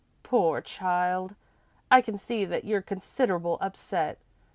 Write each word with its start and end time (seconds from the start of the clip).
"Poor 0.23 0.61
child, 0.61 1.35
I 1.91 2.01
can 2.01 2.17
see 2.17 2.43
that 2.43 2.65
you're 2.65 2.81
considerable 2.81 3.59
upset. 3.61 4.17